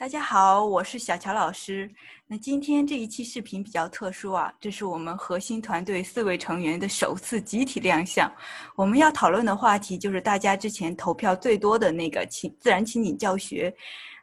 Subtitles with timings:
[0.00, 1.86] 大家好，我是小乔老师。
[2.26, 8.32] 那今天这一期视频比较特殊啊，这是我们核心团队四位成员的首次集体亮相。
[8.76, 13.70] 我们要讨论的话题就是大家之前投票最多的那个情自然情景教学。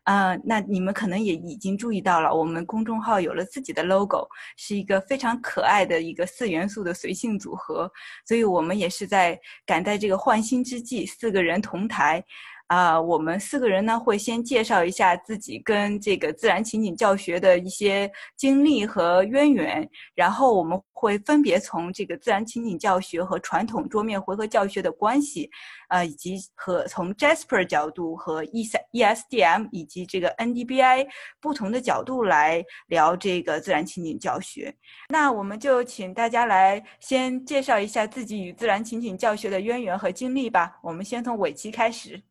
[0.05, 7.91] 呃，那你们可能也已经注意到了，我们公众号有了自己的 logo，是一个非常可爱的一个四元素的随性组合。
[8.25, 12.25] 所以我们也是在赶在这个换新之际，四个人同台。
[12.68, 25.50] 啊，我们四个人呢会先介绍一下自己跟这个自然情景教学的一些经历和渊源，然后我们会分别从这个自然情景教学和传统桌面回合教学的关系，
[25.87, 31.07] 呃，以及和从 Jasper 角度和 E ESDM 以及这个 NDBI
[31.39, 34.75] 不同的角度来聊这个自然情景教学。
[35.08, 40.78] 那我们就请大家来先介绍一下自己与自然情景教学的渊源和经历吧。
[40.84, 42.22] 我们先从尾期开始。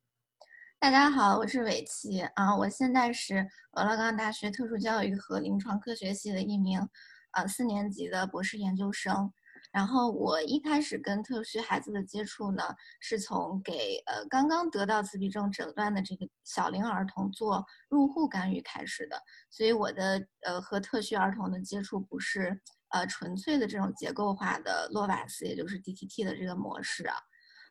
[0.79, 6.87] 大家好，我是韦琪啊，我现在是俄勒冈大学特殊教育和临床科学系的一名
[7.33, 9.33] 呃四年级的博士研究生。
[9.73, 12.62] 然后我一开始跟特需孩子的接触呢，
[13.00, 19.20] 是从给呃刚刚得到自闭症诊断的这个小龄儿童做入户干预开始的。
[19.50, 27.17] 所以我的呃和特需儿童的接触不是呃纯粹的这种结构化的洛瓦斯，也就是 DTT 的这个模式啊。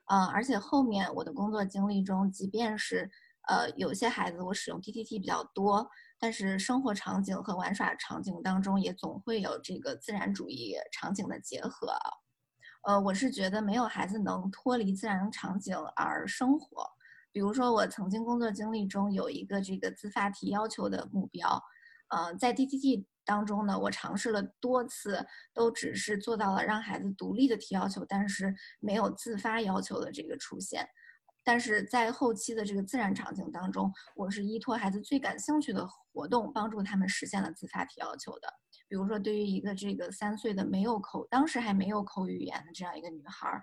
[0.08, 3.10] 嗯，而且后面我的工作经历中，即便是
[3.48, 5.90] 呃有些孩子我使用 TTT 比较多，
[6.20, 11.96] 但是生活场景和玩耍场景当中也总会有这个自然主义场景的结合。
[12.88, 16.86] 呃，我是觉得没有孩子能脱离自然场景而生活。
[17.32, 21.62] 比如说我曾经工作经历中有一个这个自发提要求的目标，
[22.10, 23.06] 呃，在 TTT。
[23.26, 30.88] 当中呢，我尝试了多次，都只是做到了让孩子独立的提要求，但是没有自发要求的这个出现。
[31.44, 38.52] 但是在后期的这个自然场景当中，我是依托孩子最感兴趣的活动，帮助他们实现了自发提要求的。
[38.88, 43.62] 比如说，对于一个这个三岁的没有口，当时还没有口语言的这样一个女孩儿，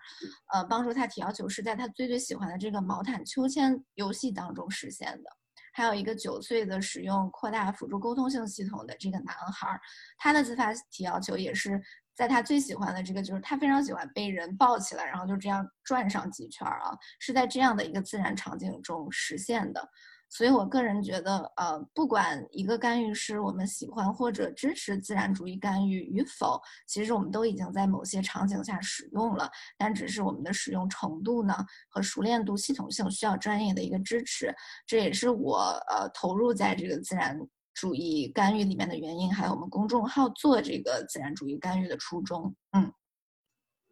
[0.53, 5.31] 呃，帮助她提要求是在她最最喜欢的这个毛毯秋千游戏当中实现的。
[5.72, 9.81] 还有一个九岁的使用扩大辅助沟通性系统的这个男孩，
[10.19, 11.81] 他的自发体要求也是
[12.15, 19.88] 在他最喜欢的这个，就是他非常喜欢被人抱起来，然后就这样转上几圈啊，是在这样的一个自然场景中实现的。
[20.34, 31.54] 所以，我个人觉得，呃，不管一个干预师我们喜欢或者支持自然主义干预与否，其实我们都已经在某些场景下使用了，但只是我们的使用程度呢
[31.91, 34.50] 和熟练度、系统性需要专业的一个支持。
[34.87, 35.59] 这也是我
[35.91, 37.38] 呃投入在这个自然
[37.75, 42.56] 主义干预里面的原因，还有我们公众号做这个自然主义干预的初衷。
[42.70, 42.91] 嗯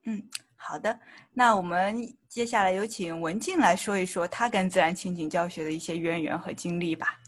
[0.06, 0.22] 嗯。
[0.62, 1.00] 好的，
[1.32, 1.96] 那我们
[2.28, 7.18] 接下来有请文静来说一说她跟自然情景教学的一些渊源和经历吧。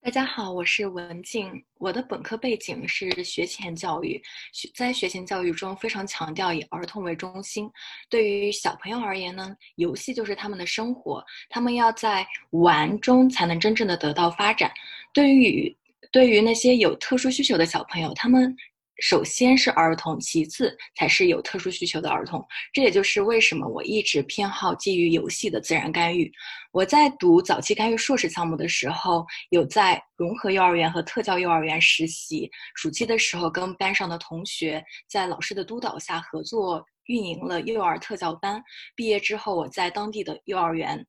[0.00, 4.22] 大家好，我是文静，我的本科背景是学前教育，
[4.52, 7.68] 学在学前教育中非常强调以儿童为中心。
[8.08, 14.72] 对于小朋友而言呢，游戏就是他们的生活，他们要在玩中才能真正的得到发展。
[15.12, 15.76] 对于
[16.12, 18.56] 对于那些有特殊需求的小朋友，他们。
[19.00, 22.46] 首先是儿童，其次才是有特殊需求的儿童。
[22.72, 26.30] 这也就是为什么我一直偏好基于游戏的自然干预。
[26.70, 32.50] 我在读早期干预硕士项目的时候，有在融合幼儿园和特教幼儿园实习。
[32.76, 38.62] 暑期的时候，跟班上的同学在老师的督导下合作运营了幼儿特教班。
[38.94, 41.04] 毕业之后，我在当地的幼儿园，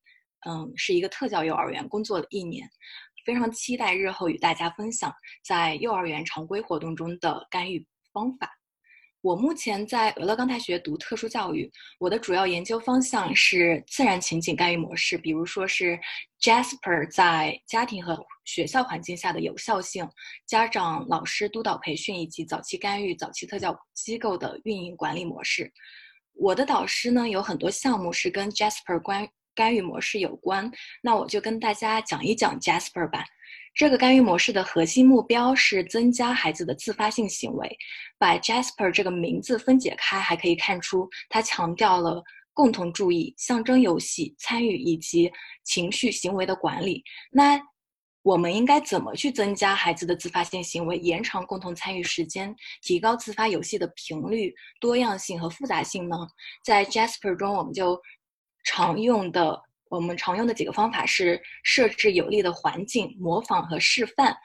[0.48, 2.68] 嗯，是一个特教幼儿园工作了一年。
[3.26, 8.50] 非常期待日后与大家分享在幼儿园常规活动中的干预方法。
[9.22, 16.00] 我目前在俄勒冈大学读特殊教育，我的主要研究方向是自然情景干预模式，比如说是
[16.42, 20.10] Jasper 在家庭和学校环境下的有效性、
[20.48, 25.72] 家长、老师督导培训以及早期干预、早期特教机构的运营管理模式。
[26.34, 29.30] 我的导师呢有很多项目是跟 Jasper 关。
[29.56, 33.24] 干预模式有关，那我就跟大家讲一讲 Jasper 吧。
[33.74, 37.78] 这个干预模式的核心目标是增加孩子的自发性行为。
[38.18, 42.22] 把 Jasper 这个名字分解开，还可以看出它强调了
[42.54, 45.32] 共同注意、象征游戏、参与以及
[45.64, 47.02] 情绪行为的管理。
[47.32, 47.60] 那
[48.24, 56.16] 我们应该怎么去增加孩子的自发性行为，延长共同参与时间，提高自发游戏的频率、多样性和复杂性呢？
[56.64, 58.00] 在 Jasper 中，我们就
[58.64, 64.36] 常用的，我们常用的几个方法是设置有利的环境、模仿和示范。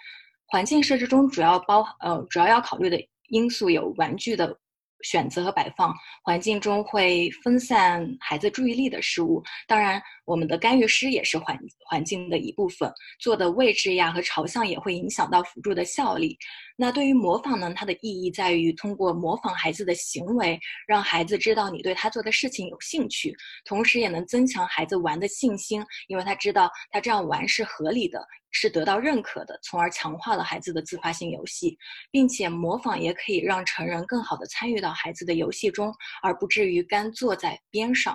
[0.46, 4.56] 环境设置中主要包呃主要要考虑的因素有玩具的
[5.02, 9.42] 选择和摆放，环境中会分散孩子注意力的事物。
[9.66, 12.90] 当然，我们的干预师也是环环境的一部分，
[13.20, 16.38] 坐的位置呀和朝向也会影响到辅助的效力。
[16.78, 17.72] 那对于模仿呢？
[17.74, 23.34] 它的意义在于通过模仿孩子的行为，让孩子知道你对他做的事情有兴趣，
[23.64, 31.78] 同时也能增强孩子玩的信心，因为他知道他这样玩是合理的，是得到认可的，从而强化了孩子的自发性游戏，
[32.10, 35.90] 并且模仿也可以让成人更好的参与到孩子的游戏中，
[36.22, 38.14] 而不至于干坐在边上。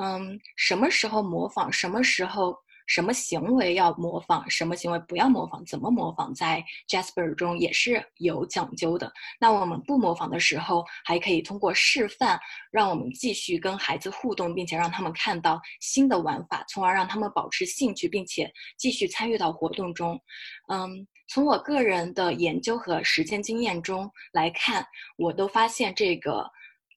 [0.00, 1.72] 嗯，什么时候模仿？
[1.72, 2.56] 什么时候？
[2.86, 9.12] 什么行为要模仿，什么行为不要模仿，怎么模仿，在 Jasper 中也是有讲究的。
[9.40, 12.38] 那我们不模仿的时候，还可以通过示范，
[12.70, 20.20] 让我们继续跟孩子互动，并且让他们看到新的玩法，从而让他们保持兴趣，并且继续参与到活动中。
[20.72, 24.86] 嗯，从我个人的研究和实践经验中来看，
[25.16, 26.48] 我都发现这个。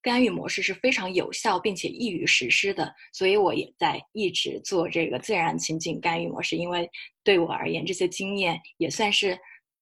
[0.02, 6.90] 干预模式是非常有效并且易于实施的，所以我也在一直做这个自然情景干预模式，因为
[7.24, 9.38] 对我而言，这些经验也算是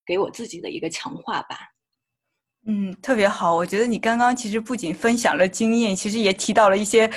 [0.06, 1.58] 给我自己的一个强化吧。
[2.66, 7.10] 嗯，特别好，我觉得你刚刚其实不仅分享了经验，其实也提到了一些。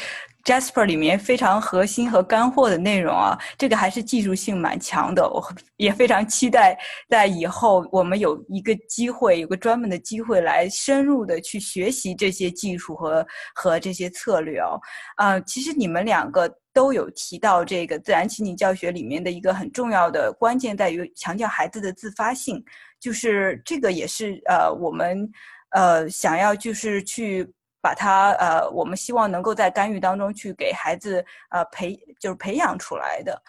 [0.44, 5.22] Jasper 里面非常核心和干货的内容啊，这个还是技术性蛮强的。
[5.28, 5.42] 我
[5.76, 6.78] 也非常期待
[7.08, 14.80] 在以后我们有一个机会，有个专门的机会来深入的去学习这些技术和和这些策略哦。
[15.16, 22.64] 啊，其实你们两个都有提到这个自然情景教学里面的一个很重要的关键在于强调孩子的自发性，
[22.98, 25.30] 就是这个也是呃我们
[25.70, 27.46] 呃想要就是去。
[27.82, 33.42] 把他呃，我们希望能够在干预当中去给孩子呃培就是培养出来的，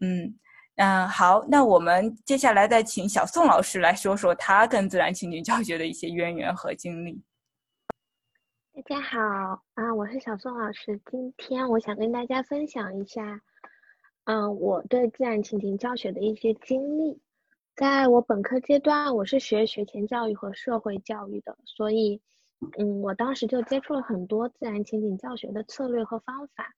[0.00, 0.38] 嗯
[0.76, 7.22] 嗯好，那我们接下来再请小宋老师来说说他跟自然情景教学的一些渊源和经历。
[8.74, 9.18] 大家好
[9.74, 13.40] 啊，我是小宋老师，今天我想跟大家分享一下，
[14.24, 17.18] 嗯，我对自然情景教学的一些经历。
[17.76, 22.20] 在我本科阶段，我是学学前教育和社会教育的，所以。
[22.78, 26.74] 嗯，我当时就接触了很多自然情景教学的策略和方法。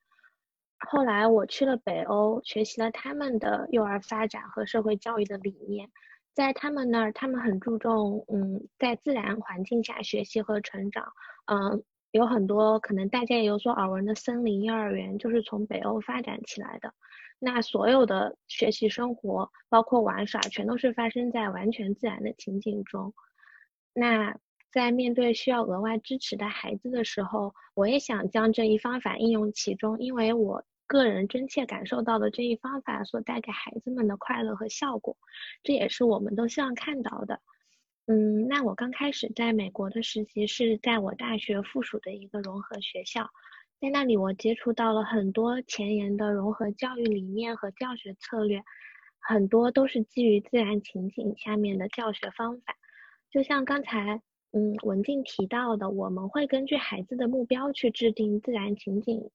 [0.90, 5.90] 后来我去了北欧，学习了他们的幼儿发展和社会教育的理念。
[6.34, 11.05] 在他们那儿，他们很注重嗯，在自然环境下学习和成长。
[11.46, 11.82] 嗯，
[12.12, 16.93] 有很多可能大家也有所耳闻的森林幼儿园，就是从北欧发展起来的。
[17.40, 23.12] 那所有的学习生活，包括玩耍，全都是发生在完全自然的情景中。
[23.94, 24.37] 那。
[24.73, 35.19] 在面对需要额外支持的孩子的时候，我也想将这一方法应用其中，因为我个人真切感受到了这一方法所带给孩子们的快乐和效果，
[35.63, 37.41] 这也是我们都希望看到的。
[38.07, 43.29] 嗯，那我刚开始在美国的实习是在我大学附属的一个融合学校，
[43.79, 48.63] 在那里我接触到了很多前沿的融合教育理念和教学策略，
[49.21, 52.75] 很多都是基于自然情景下面的教学方法，
[53.31, 54.23] 就像刚才。
[54.54, 59.31] 嗯，文静提到的，我们会根据孩子的目标去制定自然情景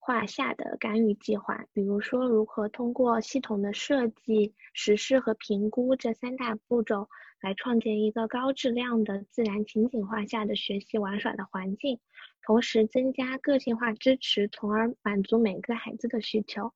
[0.00, 1.64] 化下的干预计划。
[1.72, 7.08] 比如说，如何通过系统的设计、实施和评估这三大步骤，
[7.40, 12.00] 来创建一个高质量的自然情景化下的学习玩耍的环境，
[12.42, 16.72] 同时增加个性化支持，从而满足每个孩子的需求。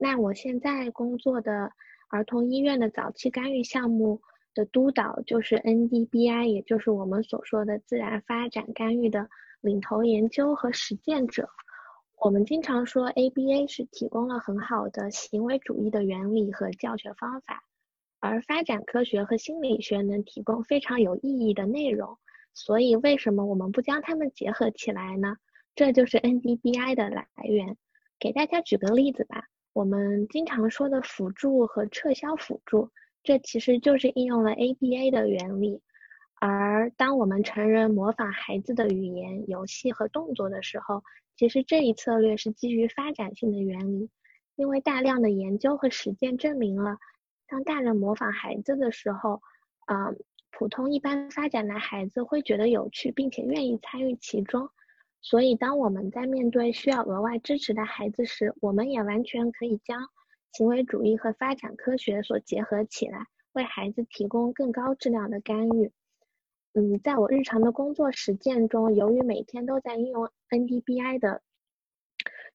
[0.00, 1.70] 那我现在工作的
[2.10, 4.20] 儿童医院的早期干预项目。
[4.58, 9.28] 的督导就是 NDBI，也就是我们所说的自然发展干预的
[9.60, 11.48] 领头研究和实践者。
[12.16, 17.62] 我们经常说 ABA 是提供了很好的行为主义的原理和教学方法，
[18.18, 22.18] 而发展科学和心理学能提供非常有意义的内容。
[22.52, 25.36] 所以为什么我们不将它们结合起来呢？
[25.76, 27.76] 这就是 NDBI 的来源。
[28.18, 32.90] 给大家举个例子吧，我们经常说的辅助和撤销辅助。
[33.28, 35.82] 这其实就是应用了 ABA 的原理，
[36.40, 41.02] 而当我们成人模仿孩子的语言、游戏和动作的时候，
[41.36, 44.08] 其实这一策略是基于发展性的原理，
[44.56, 46.96] 因为大量的研究和实践证明了，
[47.46, 49.42] 当大人模仿孩子的时候，
[49.92, 50.16] 嗯，
[50.50, 54.70] 普通一般发展的孩子会觉得有趣，并且愿意参与其中。
[55.20, 60.08] 所以，当我们在面对需要额外支持的孩子时，我们也完全可以将。
[60.58, 65.92] 行为主义和发展科学所结合起来，为孩子提供更高质量的干预。
[66.72, 71.42] 嗯，在我日常的工作实践中，由于每天都在应用 NDBI 的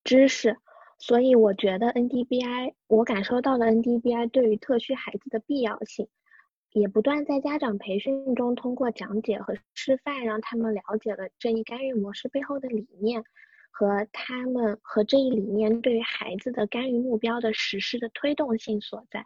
[0.03, 0.57] 知识，
[0.97, 6.09] 所以我觉得 NDBI，我感受到了 NDBI 对于特需孩子的必要性。
[6.71, 13.23] 也不断在家长培训中通过讲解和示范，让他们了解了这一干预模式背后的理念
[13.75, 19.25] 和他们和这一理念对于孩子的干预目标的实施的推动性所在。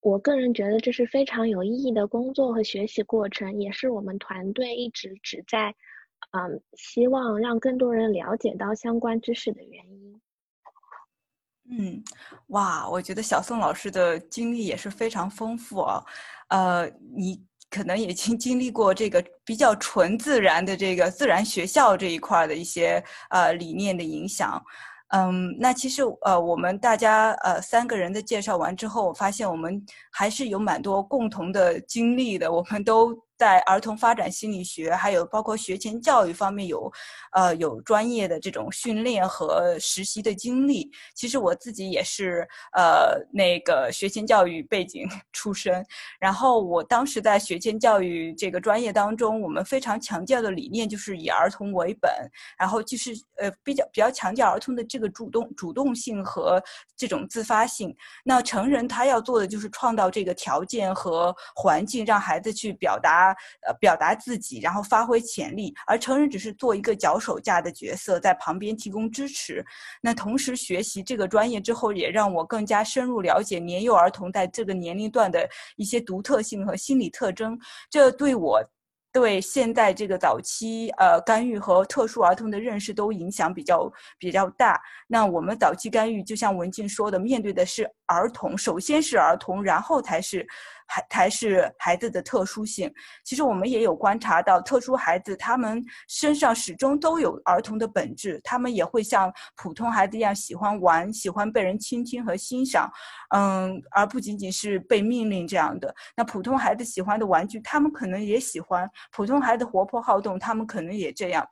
[0.00, 5.74] 我个人觉得这是非常有意义的工作和学习过程，也是我们团队一直旨在，
[6.32, 10.20] 嗯，希望让更多人了解到相关知识的原因。
[11.70, 12.04] 嗯，
[12.48, 16.04] 哇，我觉得小宋老师的经历也是非常丰富啊。
[16.48, 24.62] 呃，你可能已经经历过这个比较纯自然的这个自然学校这一块的一些呃理念的影响。
[25.08, 33.16] 嗯，那其实呃，我们大家呃三个人的介绍完之后，我发现我们还是有蛮多共同的经历的，我们都。
[33.40, 36.92] 在儿童发展心理学，还有包括学前教育方面有，
[37.32, 40.90] 呃，有专业的这种训练和实习的经历。
[41.14, 45.82] 其实我自己也是，呃，那个学前教育背景 出身。
[46.18, 52.12] 然后我当时在学前教育这个专业当中，我们非常强调的理念就是以儿童为本，
[52.58, 56.62] 然后就是呃比较比较强调儿童的这个主动主动性和
[56.94, 57.96] 这种自发性。
[58.22, 63.29] 那成人他要做的就是创造这个条件和环境，让孩子去表达。
[63.66, 69.64] 呃，表达自己，然后发挥潜力，而成人只是做一个脚手架的角色，在旁边提供支持。
[70.00, 77.58] 那同时学习这个专业之后，也让我更加深入了解年幼儿童在这个年龄段的一些独特性和心理特征。
[77.90, 78.62] 这对我
[79.12, 84.80] 对现在这个早期呃干预和特殊儿童的认识都影响比较比较大。
[85.08, 90.46] 那我们早期干预，就像文静说的，面对的是儿童，首先是儿童，然后才是。
[90.92, 92.92] 孩才是孩子的特殊性。
[93.22, 102.90] 其实我们也有观察到，特殊孩子他们身上始终都有儿童的本质，他们也会像普通孩子一样喜欢玩，喜欢被人倾听和欣赏，
[103.32, 105.94] 嗯，而不仅仅是被命令这样的。
[106.16, 111.46] 那普通孩子喜欢的玩具，他们可能也喜欢；普通孩子活泼好动，他们可能也这样。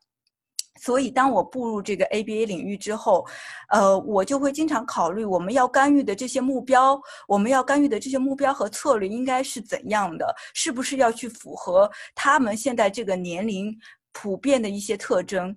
[0.81, 3.27] 所以，当我步入这个 ABA 领域之后，
[3.69, 10.35] 呃，我就会经常考虑我们要干预的这些目标，我们要干预的这些目标和策略应该是怎样的？
[10.55, 13.77] 是不是要去符合他们现在这个年龄
[14.13, 15.55] 普遍的一些特征？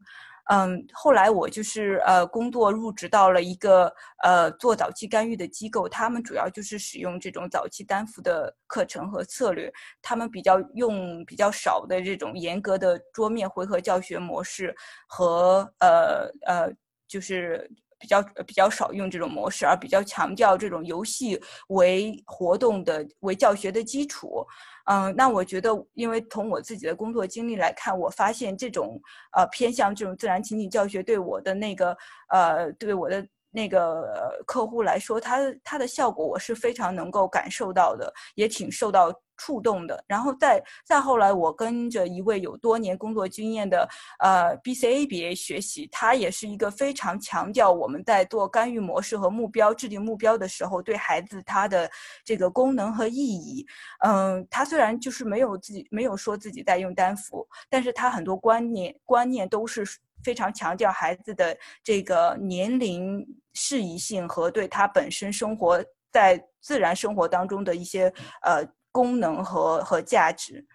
[0.50, 3.94] 嗯，后来我就是呃工作入职到了一个
[4.24, 9.72] 呃做早期干预的机构，他们主要就是使用这种早期单幅的课程和策略，
[10.02, 14.76] 他们比较用比较少的这种严格的桌面回合教学模式
[15.08, 16.70] 和呃呃
[17.08, 17.70] 就是
[18.02, 24.46] 比较比较少用这种模式，而比较强调这种游戏为活动的为教学的基础。
[24.86, 29.00] 嗯，那我觉得，因为从我自己的工作经历来看，我发现这种
[29.38, 31.96] 呃偏向这种自然情景教学对我的那个
[32.30, 39.14] 呃对我的那个客户来说，它它的效果我是非常能够感受到的，也挺受到。
[39.38, 43.90] 触动的，然后再再后来，我跟着一位有多年工作经验的
[44.20, 51.90] 呃 BCABA 学习，他也是一个非常强调我们在做干预模式和目标制定目标的时候，对孩子他的
[52.24, 53.66] 这个功能和意义。
[54.06, 59.84] 嗯，他虽然就是没有自己没有说自己在用单幅，但是他很多观念观念都是
[60.24, 68.66] 非常强调孩子的这个年龄适宜性和对它本身生活在自然生活当中的一些呃。
[68.94, 70.68] 功能和和价值，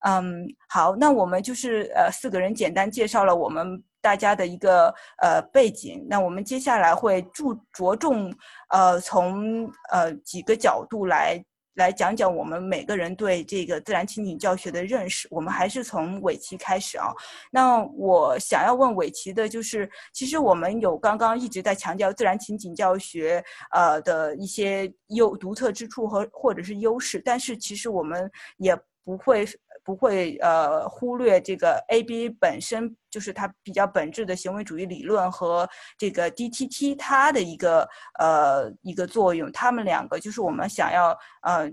[0.00, 8.34] 嗯，好，那我们就是呃四个人简单介绍了我们大家的一个呃背景，那我们接下来会注着重
[8.70, 11.40] 呃从呃几个角度来。
[11.74, 15.26] 来讲讲我们每个人对这个自然情景教学的认识。
[15.30, 17.08] 我们还是从尾奇开始啊。
[17.50, 29.46] 那我想要问尾奇的就是，其实我们有刚刚一直在强调自然情景教学呃的一些优独特之处和或者是优势，但是其实我们也不会。
[29.84, 41.70] 不会呃忽略这个 A B 本身就是它比较本质的行为主义理论和这个 D T T 它的一个呃一个作用，他们两个就是我们想要呃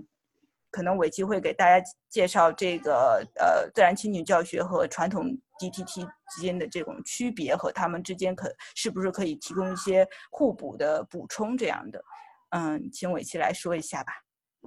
[0.70, 5.26] 可能伟奇会给大家介绍这个呃自然情景教学和传统
[5.58, 12.02] D T T 之间的这种区别和他们之间可是不是可以提供一些互补的补充这样的，
[12.50, 14.12] 嗯，请伟奇来说一下吧。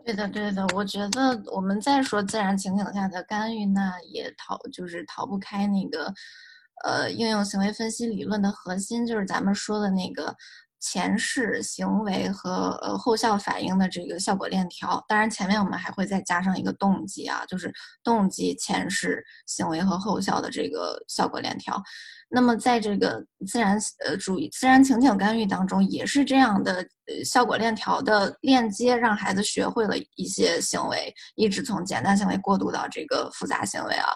[0.02, 6.12] 对的，对的，我觉得我们再说自然情景下的干预，那也逃就是逃不开那个，
[6.84, 10.36] 呃，应用行为分析理论的核心，就是咱们说的那个
[10.80, 15.02] 前视行为和呃后效反应的这个效果链条。
[15.08, 17.72] 当然，前面我们还会再加上一个动机啊，就是
[18.04, 21.82] 动机、前视行为和后效的这个效果链条。
[22.36, 34.08] 那么，在这个自然呃主义自然情景干预当中，也是这样的呃效果链条的链接，让孩子学会了一些行为，一直从简单行为过渡到这个复杂行为啊。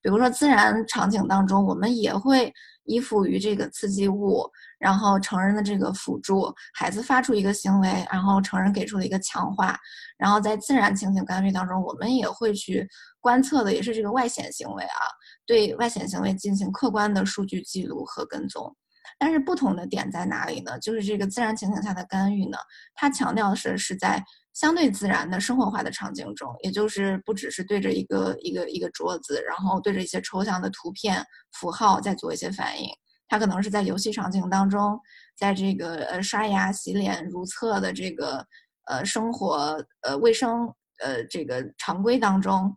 [0.00, 2.50] 比如说自然场景当中，我们也会
[2.84, 4.50] 依附于这个刺激物。
[4.78, 9.74] 然后成人的这个辅助，孩子发出一个行为，然后成人给出了一个强化，
[10.18, 12.86] 然后在自然情景干预当中，我们也会去
[13.18, 15.00] 观测的，也是这个外显行为啊，
[15.46, 18.74] 对外显行为进行客观的数据记录和跟踪。
[19.18, 20.78] 但是不同的点在哪里呢？
[20.78, 22.58] 就是这个自然情景下的干预呢，
[22.94, 24.22] 它强调的是是在
[24.52, 32.90] 相对自然的生活化的场景中，也就是不只是对着一个一个一个桌子，然后对着一些抽象的图片符号在做一些反应。
[33.28, 35.00] 他可能是在游戏场景当中，
[35.38, 38.44] 在这个呃刷牙、洗脸、如厕的这个
[38.84, 40.70] 呃生活呃卫生
[41.02, 42.76] 呃这个常规当中，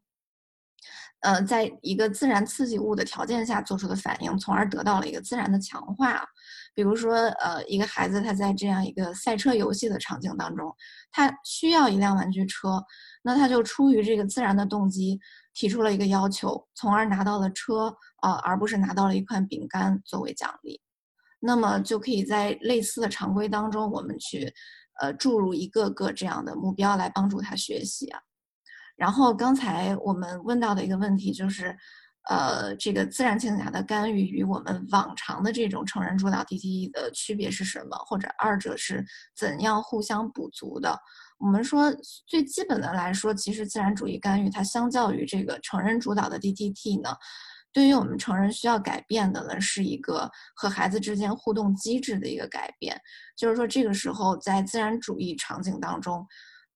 [1.22, 6.24] 呃，在一个自然刺激物的条件下做出的反应，从而得到了一个自然的强化。
[6.74, 10.74] 比如说，呃，一个孩子他在这样一个赛车游戏的场景当中，
[11.12, 12.84] 他需要一辆玩具车，
[13.24, 15.20] 那他就出于这个自然的动机。
[15.56, 20.80] 提出了一个要求，从而拿到了车啊，而不是拿到了一块饼干作为奖励。
[21.42, 24.54] 那么就可以在类似的常规当中，我们去
[25.02, 28.22] 呃注入一个个这样的目标来帮助他学习啊。
[29.00, 31.76] 然后刚才我们问到的一个问题就是，
[32.30, 39.06] 呃，这个自然情景下的干预与我们往常的这种成人主导 DTE 的区别是什么，或者二者是
[39.38, 41.00] 怎样互相补足的？
[41.38, 41.90] 我们说
[42.28, 47.16] 最基本的来说，其实自然主义干预它相较于这个成人主导的 DTT 呢，
[47.72, 53.00] 对于我们成人需要改变的呢，是一个和孩子之间互动机制的一个改变。
[53.38, 56.28] 就是说，这个时候在自然主义场景当中，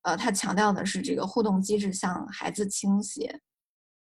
[0.04, 3.42] 呃，他强调的是这个互动机制向孩子倾斜，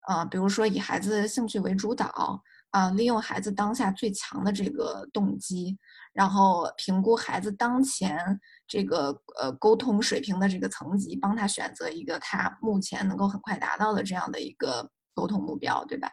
[0.08, 5.76] 啊，比如说以孩子的兴趣为主导，啊，利用孩子当下最强的这个动机，
[6.12, 8.40] 然后评估孩子当前。
[8.68, 16.10] 这个呃沟通水平的这个层级，帮他选择一个他目前能够很快达到的这样的一个沟通目标，对吧？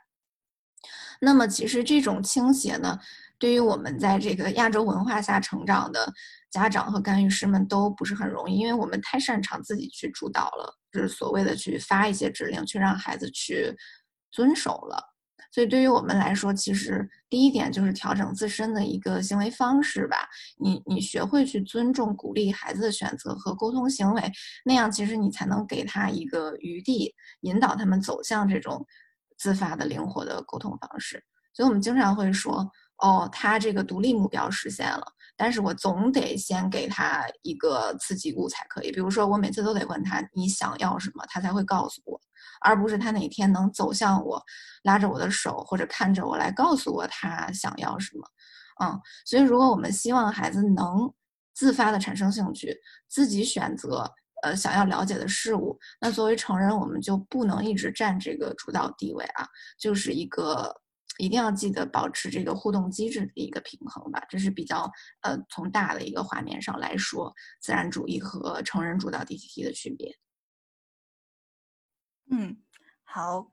[1.20, 3.00] 那么其实这种倾斜呢，
[3.44, 6.10] 对于我们在这个亚洲文化下成长的
[6.50, 13.76] 家长和干预师们都不是很容易，因为我们太擅长自己去主导了，就是所谓的去发一些指令，去让孩子去
[14.32, 14.98] 遵守了。
[15.52, 20.26] 所以对于我们来说，其实第一点就是调整自身的一个行为方式吧。
[20.58, 24.32] 你你学会去尊重、鼓励孩子的选择和沟通行为，
[24.64, 28.86] 那样其实你才能给他一个余地，引导他们走向这种
[29.38, 31.22] 自发的、灵活的沟通方式。
[31.54, 32.68] 所以我们经常会说，
[33.04, 38.92] 哦，他这个独立目标实现了，但是我总得先给他一个刺激物才可以。
[38.94, 42.20] 比如说，我每次都得问他你想要什么，他才会告诉我。
[42.62, 44.42] 而不是他哪天能走向我，
[44.84, 48.26] 拉着我的手，或者看着我来告诉我他想要什么，
[48.82, 51.14] 嗯，所以如果我们希望孩子能
[51.54, 52.74] 自发的产生兴趣，
[53.10, 54.10] 自己选择
[54.44, 59.46] 呃想要了解的事物，那作为成人我们就不能一直占这个主导地位啊，
[59.78, 60.74] 就是一个
[61.18, 70.12] 一定要记得保持这个互动机制的一个平衡吧，这是比较呃从大的一个画面上来说，自然主义和成人主导 DTT 的区别。
[72.32, 72.58] 嗯，
[73.04, 73.48] 好，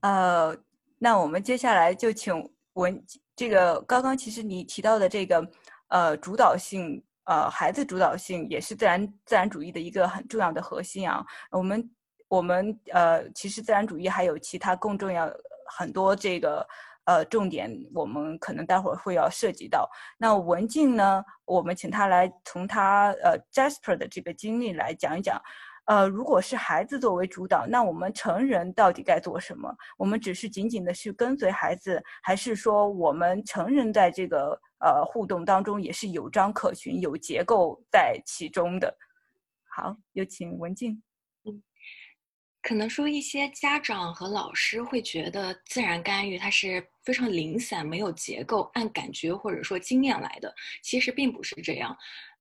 [0.00, 0.56] 呃，
[0.98, 2.34] 那我们接下来就请
[2.72, 3.04] 文
[3.36, 5.48] 这个刚刚其实你提到的这个
[5.88, 11.24] 呃主导性，呃孩子主导性也是自然自然主义的一个很重要的核心啊。
[11.52, 11.90] 我们
[12.26, 15.30] 我们呃其实自然主义还有其他更重要
[15.78, 16.66] 很多这个
[17.06, 19.88] 呃重点，我们可能待会儿会要涉及到。
[20.18, 25.40] 那文静呢，我们请他来从他呃 Jasper 的这个经历来讲一讲。
[25.86, 29.72] 呃，如果是孩子作为主导，那我们成人到底该做什么？
[29.96, 38.92] 我们只是仅仅的去跟随孩子，还是说我们成人在这个呃互动当中也是有章可循、有结构在其中的？
[39.68, 41.00] 好，有请文静。
[42.66, 50.52] 可能说一些家长和老师会觉得自然干预它是非常零散、没有结构、按感觉或者说经验来的，
[50.82, 51.96] 其实并不是这样。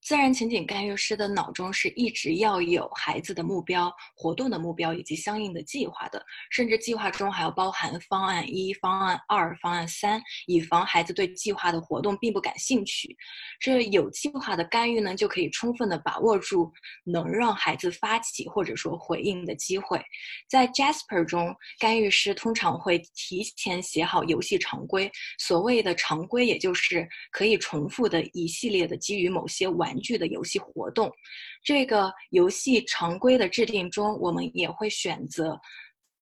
[0.06, 13.18] 自然情景干预师的脑中是一直要有孩子的目标、活动的目标以及相应的计划的，甚至计划中还要包含方案一、方案二、方案三，以防孩子对计划的活动并不感兴趣。
[13.60, 16.72] 这有计划的干预呢，就可以充分的把握住
[17.04, 20.00] 能让孩子发起或者说回应的机会。
[20.48, 30.06] 在 Jasper 中，干预师通常会提前写好游戏常规，所谓的常规，也就是可以重复的一系列的基于某些玩。
[30.06, 31.12] 具的游戏活动，
[31.64, 35.60] 这个游戏常规的制定中，我们也会选择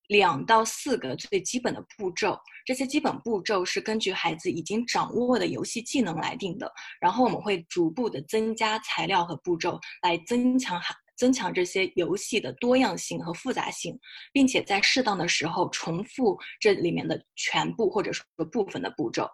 [0.08, 2.40] 两到四个最基本的步骤。
[2.66, 14.00] 这些基本步骤是根据孩子已经掌握的游戏技能来定的，然后我们会逐步的增加材料和步骤，来增强孩增强这些游戏的多样性和复杂性，
[14.32, 19.30] 并且在适当的时候重复这里面的全部或者说部分的步骤，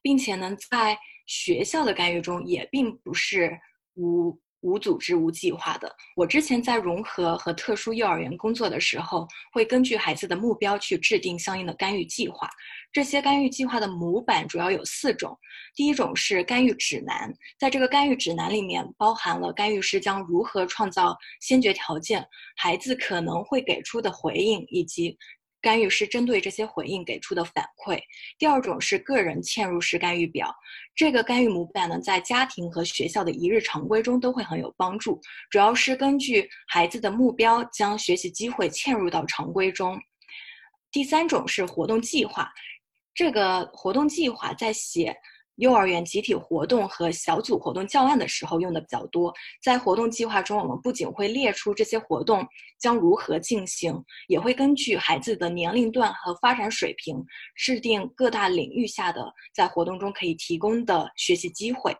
[0.00, 0.96] 并且呢，在
[1.32, 3.58] 学校的干预中也并不是
[3.94, 4.38] 无。
[4.62, 5.92] 无组织、无计划的。
[6.14, 12.48] 我之前在融合和特殊幼儿园工作的时候，会根据孩子的目标去制定相应的干预计划。
[12.92, 15.36] 这些干预计划的模板主要有四种。
[15.74, 22.24] 第一种是干预指南，在这个干预指南里面包含了干预师将如何创造先决条件，
[22.56, 25.18] 孩子可能会给出的回应以及。
[25.62, 27.98] 干预是针对这些回应给出的反馈。
[28.36, 30.54] 第二种是个人嵌入式干预表，
[30.94, 39.98] 这个干预模板呢，在家庭和学校的一日常规中都会很有帮助，主要是根据孩子的目标将学习机会嵌入到常规中。
[40.90, 42.52] 第三种是活动计划，
[43.14, 45.16] 这个活动计划在写。
[45.56, 49.32] 幼儿园集体活动和小组活动教案的时候用的比较多。
[49.62, 52.46] 在活动计划中，我们不仅会列出这些活动
[52.78, 57.22] 将如何进行，也会根据孩子的年龄段和发展水平，
[57.54, 61.94] 制定各大领域下的在活动中可以提供的学习机会。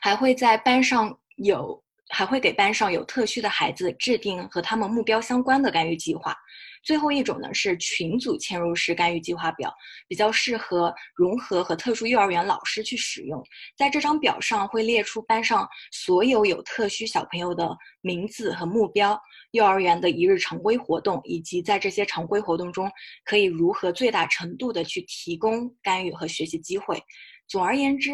[0.00, 6.34] 还会在班上有，还会给班上有特需的孩子制定和他们目标相关的干预计划。
[6.82, 9.72] 最后一种呢是群组嵌入式干预计划表，
[10.08, 13.42] 比较适合融合和特殊幼儿园老师去使用。
[13.76, 19.20] 在这张表上会列出班上所有有特需小朋友的名字和目标，
[19.52, 22.90] 幼儿园的一日常规活动，以及在这些常规活动中
[23.24, 27.02] 可以如何最大程度的去提供干预和学习机会。
[27.46, 28.12] 总而言之，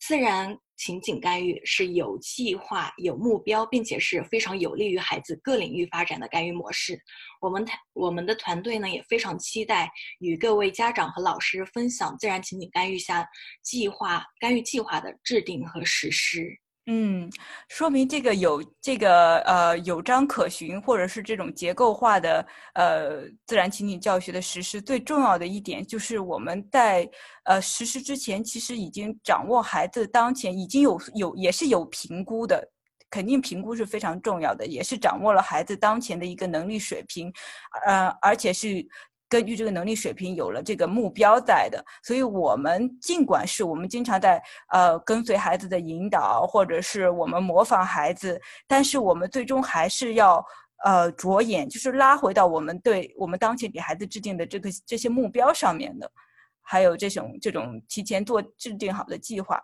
[0.00, 0.58] 自然。
[0.78, 6.98] 情景干预是有计划、有目标，并且是非常有利于孩子各领域发展的干预模式。
[7.40, 13.28] 我们团我们的团队呢也非常期待与各位家长和老师分享自然情景干预下
[13.62, 16.58] 计划干预计划的制定和实施。
[16.90, 17.30] 嗯，
[17.68, 27.06] 说明这个有这个呃有章可循，或者是这种结构化的呃自然情景教学的实施，最重要的一点就是我们在
[27.44, 32.66] 呃实施之前，其实已经掌握孩子当前已经有有也是有评估的，
[33.10, 37.30] 肯定评估是非常重要的，也是掌握了孩子当前的一个能力水平，
[37.86, 38.88] 呃，而且是。
[39.28, 50.44] 根据这个能力水平有了这个目标在的，所以我们尽管是我们经常在呃跟随孩子的引导，或者是我们模仿孩子，但是我们最终还是要
[50.84, 56.10] 呃着眼，就是拉回到我们对我们当前给孩子制定的这个这些目标上面的，
[56.62, 59.62] 还有这种这种提前做制定好的计划，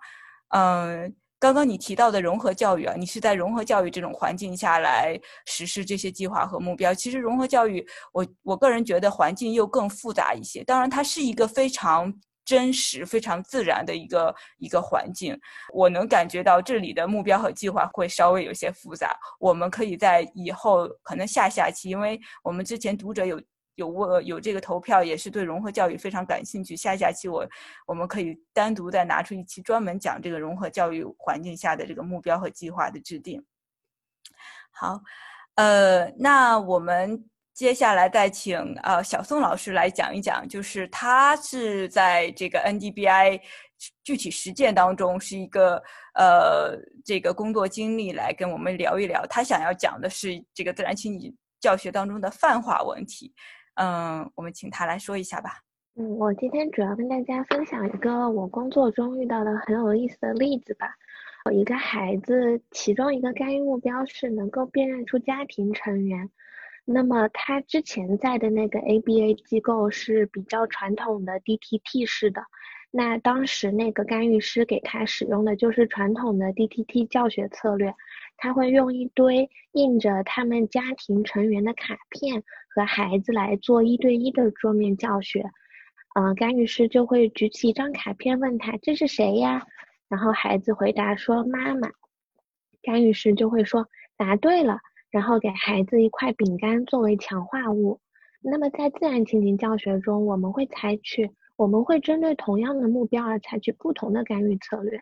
[0.50, 1.14] 嗯。
[1.44, 6.94] 刚刚你提到的融合教育啊，你是在融合教育这种环境下来实施这些计划和目标。
[6.94, 10.64] 其实融合教育，我我个人觉得环境又更复杂一些。
[10.64, 12.10] 当然，它是一个非常
[12.46, 15.38] 真实、非常自然的一个一个环境。
[15.74, 19.14] 我能感觉到这里的目标和计划会稍微有些复杂。
[19.38, 23.38] 我们可以在以后可能下下期，因为我们之前读者有。
[23.76, 26.76] 有我有这个投票，也是对融合教育非常感兴趣。
[26.76, 27.46] 下下期我
[27.86, 33.44] 我们可以单独再拿出一期专门讲这个融合教育环境下的这个目标和计划的制定。
[34.70, 35.00] 好，
[35.54, 43.40] 呃，那我们接下来再请呃小宋老师来讲一讲，就是他是在这个 NDBI
[44.02, 45.82] 具体实践当中是一个
[46.14, 49.24] 呃这个工作经历，来跟我们聊一聊。
[49.26, 53.32] 他想要讲的是这个自然情景教学当中的泛化问题。
[53.74, 55.60] 嗯，我们请他来说一下吧。
[55.96, 60.94] 嗯，我今天主要跟大家分享一个我工作中遇到的很有意思的例子吧。
[61.46, 66.30] 有一个孩子，其中一个干预目标是能够辨认出家庭成员。
[66.86, 72.42] 那么他之前在的那个 ABA 机构是比较传统的 DTT 式的。
[72.90, 77.94] 那当时那个干预师给他使用的就是传统的 DTT 教学策略。
[78.36, 82.42] 他会用一堆印着他们家庭成员的卡片
[82.74, 85.44] 和孩子来做一对一的桌面教学，
[86.14, 89.66] 嗯，干预师就会举起一张卡片问他这是谁呀？
[90.08, 91.90] 然后孩子回答说妈妈，
[92.82, 94.78] 干预师就会说答对了，
[95.10, 98.00] 然后给孩子一块饼干作为强化物。
[98.42, 105.00] 那么在自然情景教学中，我们会采取，我们会针对同样的目标而采取不同的干预策略。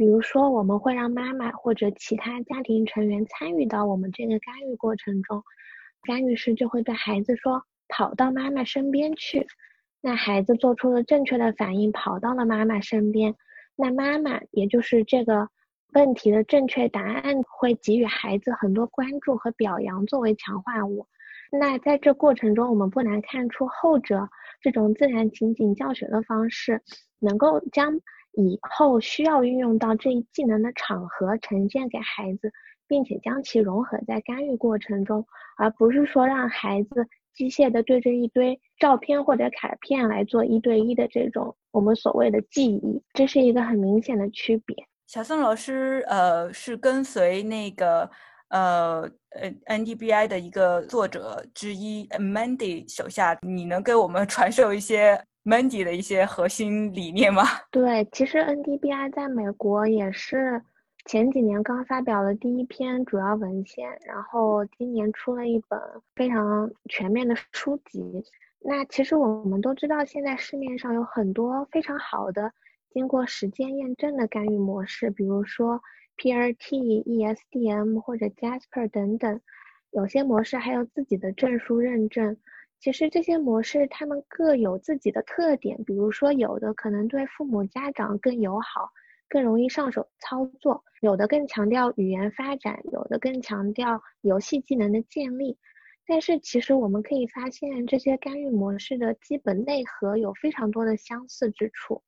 [0.00, 5.44] 比如说，我们会让妈妈或者其他家庭成员参与到我们这个干预过程中，
[6.04, 9.46] 干预师就会对孩子说：“跑到妈妈身边去。”
[10.00, 13.34] 那孩子做出了正确的反应，跑到了妈妈身边。
[13.76, 15.50] 那妈妈，也就是这个
[15.92, 21.06] 问题的正确答案，会给予孩子很多关注和表扬作为强化物。
[21.52, 24.30] 那在这过程中，我们不难看出后者
[24.62, 26.80] 这种自然情景教学的方式，
[27.18, 28.00] 能够将
[28.32, 32.52] 以后需要运用到这一技能的场合呈现给孩子，
[32.86, 44.76] 并且将其融合在干预过程中，而不是说让孩子机械的对着一堆照片或者卡片来做一对一的这种我们所谓的记忆，这是一个很明显的区别。
[45.06, 48.08] 小宋老师，呃，是跟随那个
[48.48, 57.44] 呃呃 NDBI 的一个作者之一 Mandy 手下，你能给我们 传授一些 Mandy 的一些核心理念吗？
[57.72, 60.62] 对，其实 NDBI 在美国也是
[61.06, 65.80] 前几年刚发表了第一篇主要文献，然后今年出了一本
[66.14, 68.22] 非常全面的书籍。
[68.62, 72.52] 那其实我们都知道，现在市面上有很多非常好的。
[72.92, 75.80] 经过实践验证的干预模式，比如说
[76.18, 79.40] PRT、ESDM 或者 Jasper 等等，
[79.92, 82.36] 有些模式还有自己的证书认证。
[82.80, 88.88] 其实这些模式它们各有自己的特点，比如说有的可能对父母家长更友好，
[89.28, 95.58] 更容易上手操作；有的更强调语言发展，有的更强调游戏技能的建立。
[96.06, 102.02] 但是其实我们可以发现，这些干预模式的基本内核有非常多的相似之处。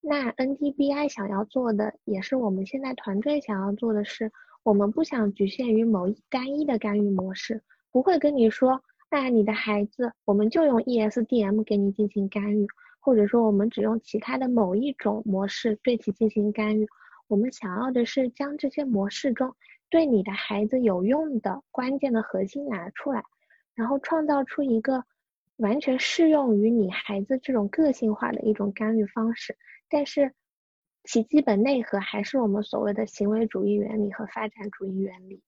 [0.00, 12.66] 那 NDBI 想要做的，也是我们现在团队想要做的是，我们不想局限于某一单一的干预模式，不会跟你说，那你的孩子我们就用 ESDM 给你进行干预，
[13.00, 16.86] 或者说我们只用其他的某一种模式对其进行干预。
[17.26, 19.54] 我们想要的是将这些模式中
[19.90, 23.24] 对你的孩子有用的关键的核心拿出来，
[23.74, 25.04] 然后创造出一个
[25.56, 29.56] 完全适用于你孩子这种个性化的一种干预方式。
[29.88, 30.34] 但是，
[31.04, 35.40] 其基本内核还是我们所谓的行为主义原理和发展主义原理。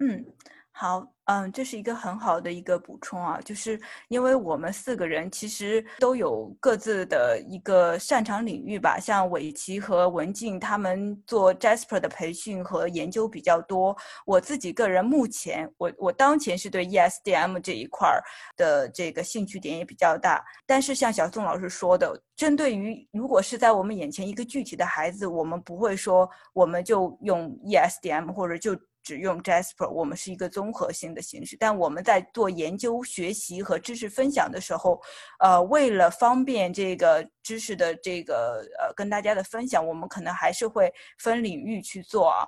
[0.00, 0.24] 嗯，
[0.72, 1.06] 好。
[1.28, 13.96] 嗯，这是一个很好的一个补充啊，就是因为我们四个人其实都有各自的一个擅长领域吧，像伟奇和文静他们做 Jasper 的培训和研究比较多。
[14.24, 18.22] 我自己个人目前，我我当前是对 ESDM 这一块儿
[18.56, 20.44] 的这个兴趣点也比较大。
[20.64, 28.78] 但是像小宋老师说的，针对于如果是在我们眼前一个具体的孩子，我们不会说我们就用 ESDM 或者就。
[29.06, 31.56] 只用 Jasper，我们是一个综合性的形式。
[31.56, 35.00] 但我们在做研究、学习和知识分享的时候，
[35.38, 42.44] 呃，为了方便这个知识的这个呃跟大家的分享，我们可能还是会分领域去做啊。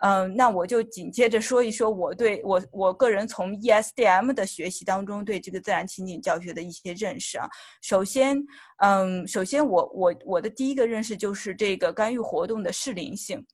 [0.00, 7.46] 嗯，那我就紧接着说一说我对我我个人从 ESDM 的学习当中对这个自然情景教学的一些认识啊。
[7.82, 8.38] 首先，
[8.78, 13.44] 嗯，首先我我我的第一个认识就是这个干预活动的适龄性，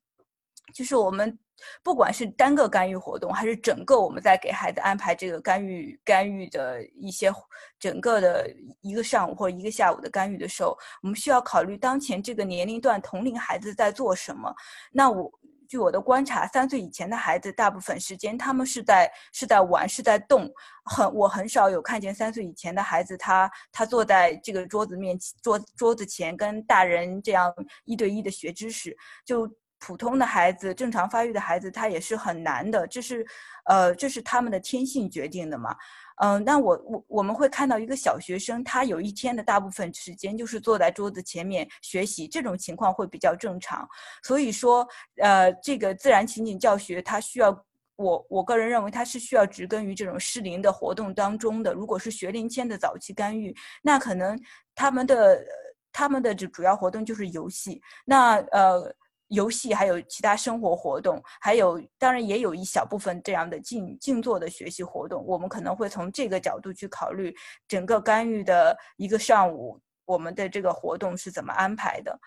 [0.73, 1.39] 就是我们。
[1.85, 7.33] 不管是单个干预活动，还是整个我们在给孩子安排这个干预干预的一些
[7.79, 14.53] 整个的一个上午或者一个下午的干预的时候，我们需要考虑当前这个年龄段同龄孩子在做什么。
[14.91, 15.31] 那我
[15.69, 20.53] 据我的观察，三岁以前的孩子大部分时间他们是在是在玩是在动，
[20.85, 29.49] 很我很少有看见三岁以前的孩子他他坐在这个桌子面桌桌子前跟大人这样一对一的学知识就。
[29.85, 33.27] 普通的孩子，正常发育的孩子，他也是很难的，这是，
[33.67, 35.77] 呃，这是他们的天性决定的嘛。
[36.23, 43.87] 嗯，那我我我们会看到一个小学生，他有一天的大部分时间就是坐在桌子前面学习，这种情况会比较正常。
[44.23, 44.89] 所以说，
[45.21, 47.51] 呃，这个自然情景教学，它需要
[47.97, 51.75] 我我个人认为它是需要植根于这种适龄的活动当中的。
[51.75, 54.41] 如果是学龄前的早期干预，那可能
[54.75, 55.45] 他们的
[55.93, 57.83] 他们的这主要活动就是游戏。
[58.07, 58.95] 那呃。
[59.29, 65.25] 游戏还有其他生活活动，还有当然也有一小部分这样的静静坐的学习活动。
[65.27, 67.35] 我们可能会从这个角度去考虑
[67.67, 72.19] 整个干预的一个上午，我们的这个活动是怎么安排的。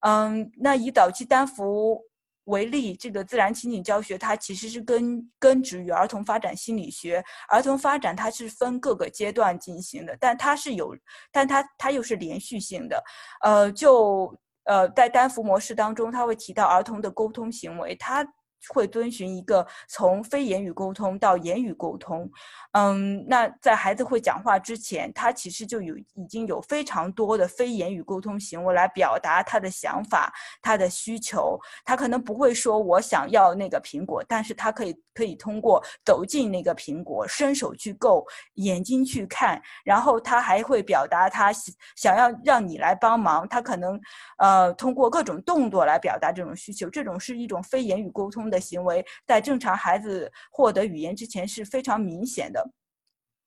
[0.00, 2.00] 嗯，那以早期单幅
[2.44, 7.22] 为例，这个自然情景教学它其实是根根植于儿童发展心理学。
[7.48, 10.96] 儿童发展它是分各个阶段进行的，但它是有，
[11.30, 13.04] 但它它又是连续性的。
[13.42, 14.34] 呃，就。
[14.66, 18.26] 呃，在单幅模式当中，他会提到儿童的沟通行为，他
[18.68, 22.28] 会遵循一个从非言语沟通到言语沟通。
[22.72, 31.58] 嗯，那在孩子会讲话之前，他其实就有已经有非常多的非言语沟通行为来表达他的想法、他的需求。
[31.84, 41.50] 他可能不会说我想要那个苹果，但是他可以可以通过走进那个苹果，伸手去够，眼睛去看，然后他还会表达他
[41.94, 43.48] 想要让你来帮忙。
[43.48, 43.98] 他可能
[44.38, 46.90] 呃通过各种动作来表达这种需求。
[46.90, 48.55] 这种是一种非言语沟通的。
[48.56, 52.66] 的行为，在正常孩子获得语言之前是非常明显的。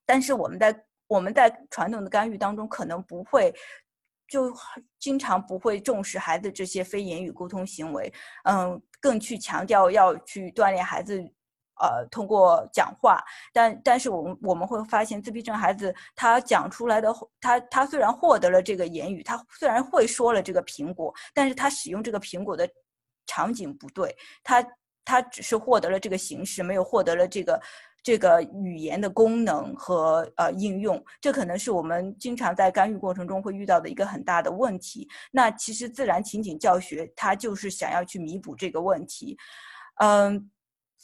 [0.06, 3.52] 但是我们在我们在传统的干预当中，可能不会
[4.28, 4.54] 就
[4.98, 8.12] 经常不会重视孩子这些非言语沟通行为，
[8.44, 11.20] 嗯，更去强调要去锻炼孩子。
[11.82, 22.68] 呃，通过讲话，但但是我们我们会发现，自闭症孩子他讲出来的，他他虽然获得了这个言语，他虽然会说了这个苹果，但是他使用这个苹果的
[23.24, 24.62] 场景不对，他
[25.10, 27.60] 他只是获得了这个形式，没有获得了这个
[28.02, 35.08] 这个语言的功能和呃应用，这可能是我们经常在干预过程中会遇到的一个很大的问题。
[35.32, 39.36] 那其实自然情景教学，它就是想要去弥补这个问题，
[39.96, 40.48] 嗯。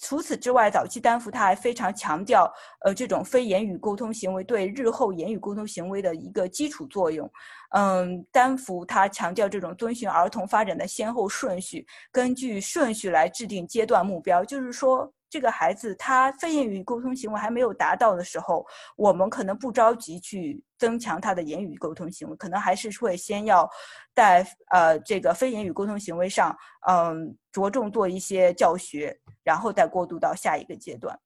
[0.00, 2.52] 除此之外，早期单幅他还非常强调，
[2.84, 7.30] 呃，这种非言语沟通行为对日后言语沟通行为的一个基础作用。
[7.70, 15.12] 嗯，单幅他强调这种遵循儿童发展的先后顺序，根据顺序来制定阶段目标，就是说。
[15.36, 23.68] 这个孩子他非言语沟通行为还没有达到的时候，我们可能不着急去增强他的言语沟通行为，可能还是会先要
[24.14, 26.56] 在呃这个非言语沟通行为上，
[26.88, 31.20] 嗯，着重做一些教学，然后再过渡到下一个阶段，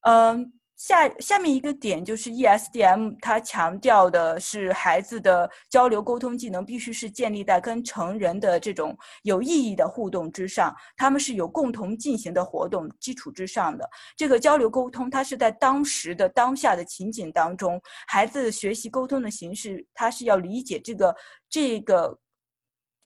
[0.00, 0.52] 嗯。
[0.78, 13.90] 下下面一个点就是 ESDM，它强调的是孩子的交流沟通技能必须是建立在跟成人的这种有意义的互动之上，他们是有共同进行的活动基础之上的。
[14.16, 21.16] 这个交流沟通，它是在当时的当下的情景当中，孩子学习沟通的形式，他是要理解这个
[21.50, 22.16] 这个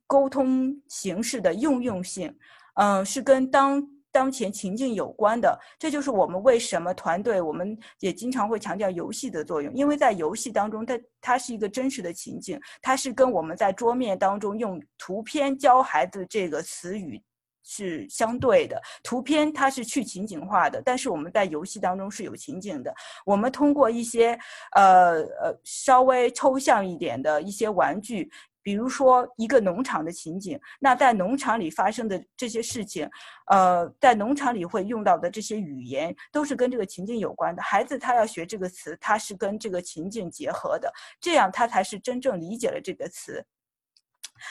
[0.07, 2.37] 沟通形式的应用性，
[2.75, 3.83] 嗯，是跟当。
[4.13, 17.21] 当前情境有关的，这就是我们为什么团队，我们也经常会强调游戏的作用，因为在游戏当中，它它是一个真实的情境，它是跟我们在桌面当中用图片教孩子这个词语
[17.65, 18.81] 是相对的。
[19.03, 22.95] 图片它是去情景化的，但是我们在游戏当中是有情景的。
[23.25, 24.39] 我们通过一些
[24.77, 28.31] 呃呃稍微抽象一点的一些玩具。
[28.63, 33.09] 比如说一个农场的情景，那在农场里发生的这些事情，
[33.51, 37.63] 呃，在农场里会用到的这些语言，都是跟这个情境有关的。
[37.63, 43.45] 孩子他要学这个词，他是跟这个情境结合的，这样他才是真正理解了这个词。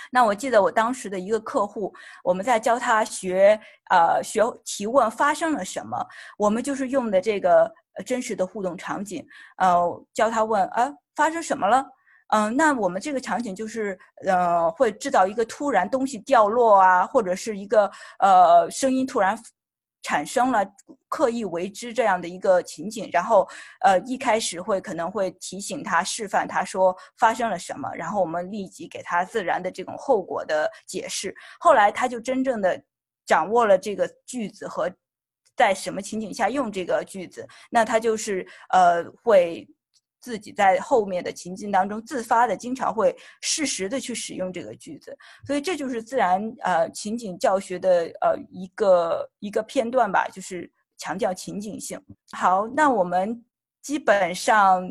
[0.09, 1.93] 那我记得我当时的一个客户，
[2.23, 5.97] 我们在教他学，呃，学提问发生了什么，
[6.37, 7.69] 我们就是用的这个
[8.05, 9.25] 真实的互动场景，
[9.57, 11.85] 呃，教他问，啊，发生什么了？
[12.31, 19.37] 嗯，那我们这个场景就是，呃，会制造一个突然东西掉落啊，或者是一个呃声音突然
[20.01, 20.65] 产生了，
[21.09, 23.09] 刻意为之这样的一个情景。
[23.11, 23.45] 然后，
[23.81, 31.35] 呃，一开始会可能会提醒他、示范他说发生了什么，然后我们立即给他自然的这种后果的解释。
[31.59, 32.81] 后来他就真正的
[33.25, 34.89] 掌握了这个句子和
[35.57, 39.67] 在什么情景下用这个句子，那他就是呃会。
[40.21, 51.99] 自己在后面的情境当中自发的，经常会适时的去使用这个句子，所以这就是自然呃情景教学的呃一个一个片段吧，就是强调情景性。
[52.31, 53.43] 好，那我们
[53.81, 54.87] 基本上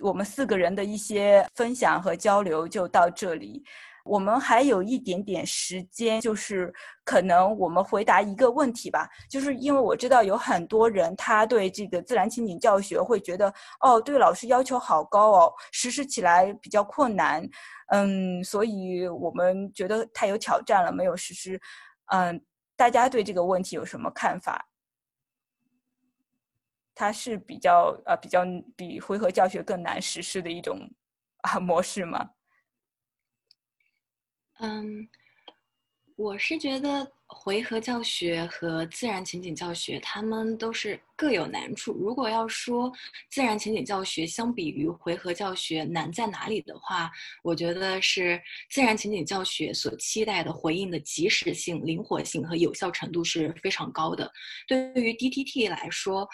[0.00, 3.64] 我们四个人的一些分享和交流就到这里。
[4.08, 6.72] 我们还有一点点时间，就是
[7.04, 9.08] 可能我们回答一个问题吧。
[9.28, 17.46] 就是因为我知道有很多人他对这个自然情景教学会觉得，哦，对老师要求好高哦，实施起来比较困难，
[17.88, 21.60] 嗯，所以我们觉得太有挑战了，没有实施。
[22.06, 22.42] 嗯，
[22.76, 24.64] 大家对这个问题有什么看法？
[26.94, 28.42] 它是比较呃比较
[28.74, 30.80] 比回合教学更难实施的一种
[31.42, 32.28] 啊模式吗？
[34.60, 35.08] 嗯，
[36.16, 41.92] 我是觉得回合教学和自然情景教学，他们都是各有难处。
[41.92, 42.92] 如果要说
[43.30, 47.08] 自然情景教学相比于回合教学难在哪里的话，
[47.44, 54.28] 我觉得是自然情景教学所期待的回应的及时性、灵活性和有效程度是非常高的。
[54.66, 56.28] 对于 DTT 来说，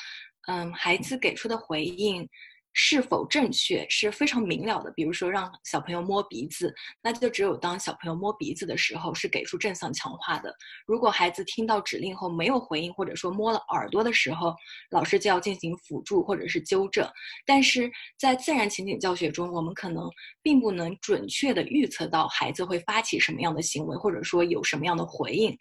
[0.47, 2.27] 嗯，孩子给出的回应。
[2.75, 4.91] 是否正确是非常明了的。
[4.91, 10.55] 比如说，让小朋友摸鼻子，那就只有当小朋友摸鼻子的时候是给出正向强化的。
[10.87, 14.55] 如果孩子听到指令后没有回应，或者说摸了耳朵的时候，
[14.91, 17.09] 老师就要进行辅助或者是纠正。
[17.47, 20.11] 但是在自然情景教学中，我们可能
[20.43, 25.57] 并不能准确的预测到孩子会发起什么样的行为，或者说有什么样的回应。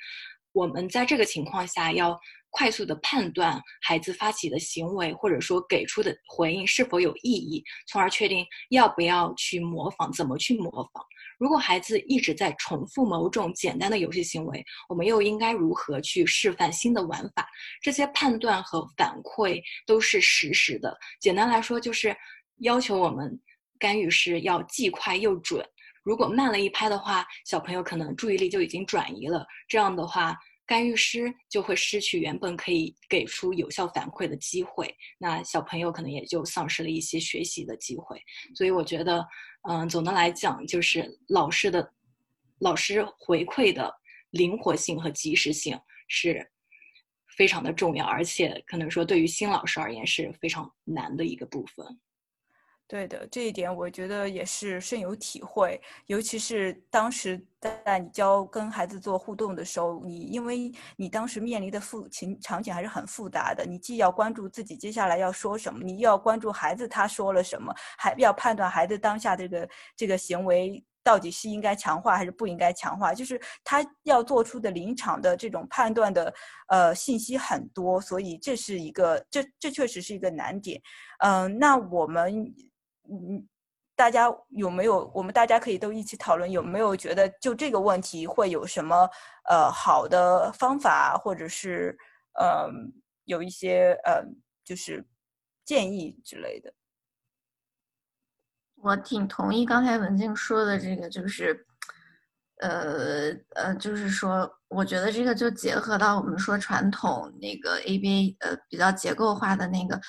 [0.52, 2.20] 我们在这个情况下要。
[2.54, 11.04] 快速的判断孩子发起的行为，或者说给出的回应是否有意义，从而确定要不要去模仿，怎么去模仿。
[11.39, 17.45] 如果孩子一直在重复某种简单的游戏行为，我们又应该如何去示范新的玩法？
[17.82, 20.95] 这些判断和反馈都是实时的。
[21.20, 22.16] 简单来说，就是
[22.60, 23.38] 要求我们
[23.80, 25.66] 干预时要既快又准。
[26.04, 29.43] 如果慢了一拍的话，小朋友可能注意力就已经转移了。
[29.68, 38.22] 这样的话，干预师就会失去原本可以给出有效反馈的机会，那小朋友可能也就丧失了一些学习的机会。
[38.55, 39.28] 所以我觉得，
[39.70, 41.93] 嗯，总的来讲，就是老师的
[42.59, 43.93] 老师回馈的
[44.30, 46.49] 灵活性和及时性是
[47.36, 51.86] 非常的重要，而且可能说对于新老师而言是非常难的一个部分。
[52.86, 55.82] 对的，这一点我觉得也是深有体会。
[56.06, 76.32] 尤其是当时在你教跟孩子做互动的时候，你因为你当时面临的复情场景还是很复杂的，你既要关注自己接下来要说什么，你又要关注孩子他说了什么，还要判断孩子当下这个这个行为到底是应该强化还是不应该强化，就是他要做出的临场的这种判断的
[76.68, 80.80] 呃信息很多，所以这是一个这这确实是一个难点。
[81.20, 82.54] 嗯，那我们。
[83.10, 83.47] 嗯，
[83.95, 85.12] 大家有没有？
[85.14, 89.10] 我们大家可以都一起讨论，有没有觉得就这个问题会有什么
[89.49, 91.97] 呃好的方法，或者是
[92.39, 92.70] 呃
[93.26, 94.24] 有一些呃
[94.64, 95.06] 就是
[95.66, 96.74] 建议之类的？
[98.78, 101.66] 我挺同意刚才文静说的这个，就是
[102.62, 109.99] 呃呃，就是说，我觉得这个就结合到我们说传统那个 ABA 呃比较结构化的那个。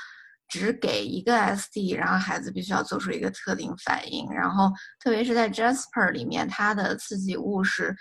[0.48, 4.28] 只给一个 SD，然后孩子必须要做出一个特定反应。
[4.30, 4.70] 然后，
[5.00, 7.94] 特别是在 Jasper 里面，它的刺激物是，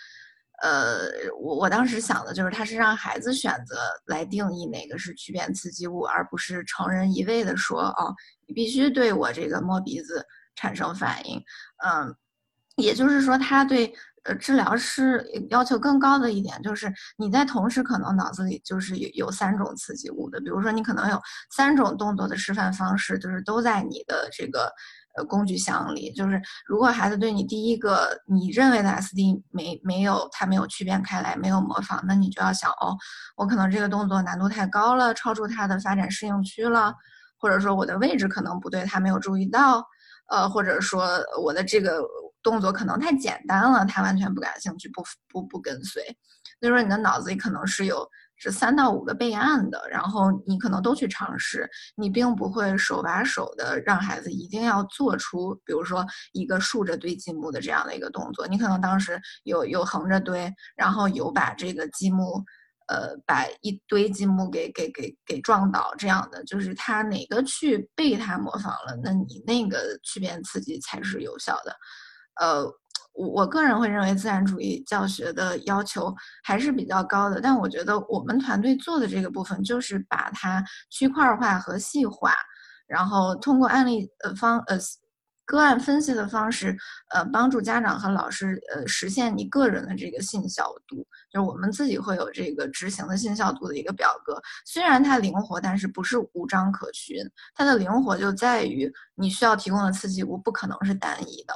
[0.62, 1.08] 呃，
[1.40, 8.14] 我我当时想的就是，它是让孩子选择来定义哪个是曲变刺激物，而不是成人一味的说，哦，
[8.48, 10.26] 你必须对我这个摸鼻子
[10.56, 11.42] 产生反应。
[11.86, 12.16] 嗯，
[12.76, 13.94] 也就是说，他对。
[14.26, 21.22] 呃，治疗师要求更高的一点就是，你在同时可能脑子里就是有有三种刺激物的，比如说你可能有
[21.52, 24.72] 三种动作的示范方式，就是都在你的这个
[25.18, 26.14] 呃工具箱里。
[26.14, 32.96] 就是如果孩子对你第一个你认为的 SD 没没有他没有区别开来，没有模仿，那你就要想哦，
[33.36, 36.94] 我可能这个动作难度太高了，超出他的发展适应区了，
[37.38, 39.86] 或者说我的位置可能不对，他没有注意到，
[40.30, 41.10] 呃，或者说
[41.44, 42.00] 我的这个。
[42.44, 46.04] 动作可能太简单了，他完全不感兴趣，不不不跟随。
[46.60, 58.48] 所以说，你的脑子里可能是有是三到五个备案的，然后你可能都去尝试，你并不会手把手的让孩子一定要做出，比如说一个竖着堆积木的这样的一个动作。
[58.48, 62.44] 你可能当时有有横着堆，然后有把这个积木，
[62.88, 71.76] 呃，把一堆积木给给给给撞倒这样的，就是他哪个去被他模仿了，那你那个去变刺激才是有效的。
[72.40, 72.64] 呃，
[73.14, 76.14] 我我个人会认为自然主义教学的要求
[76.44, 82.34] 还是比较高的，但我觉得我们团队做的这个部分就是把它区块化和细化，
[82.88, 84.78] 然后通过案例呃方呃
[85.46, 86.76] 个案分析的方式，
[87.14, 91.06] 呃帮助家长和老师呃实现你个人的这个信效度。
[91.32, 97.18] 就是我们自己会有这个执行的信效度的一个表格，虽然它灵活，但是不是无章可循。
[97.54, 101.54] 它的灵活就在于你需要提供的刺激物不可能是单一的。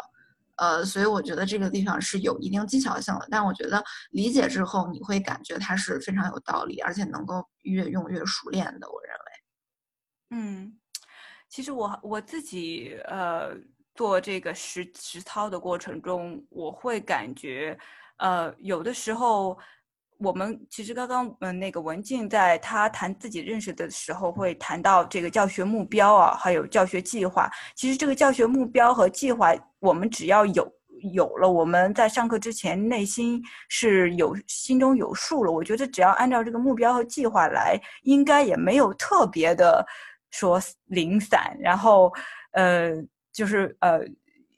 [0.58, 8.88] 呃，所以我觉得这个地方是有一定技巧性的，但我觉得理解之后，你会感觉它是非常有道理，而且能够越用越熟练的。
[8.90, 9.32] 我认为，
[10.32, 10.80] 嗯，
[11.50, 13.56] 其实我我自己呃
[13.96, 17.78] 做这个实实操的过程中，我会感觉，
[18.18, 19.58] 呃，有的时候。
[20.20, 27.50] 我们其实刚刚嗯，那个文静在他谈自己认识的时候，会谈到这个教学目标啊，还有教学计划。
[27.76, 30.72] 其实这个教学目标和计划，我们只要有
[31.14, 35.52] 有了，我们在上课之前内心是有心中有数了。
[35.52, 39.86] 我觉得只要按照这个目标和计划来，应该也没有特别的
[40.32, 41.56] 说零散。
[41.60, 42.12] 然后
[42.52, 42.92] 呃，
[43.32, 44.00] 就是呃，